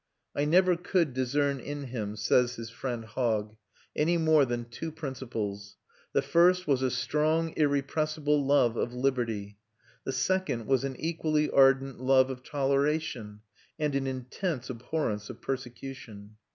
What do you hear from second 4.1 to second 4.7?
more than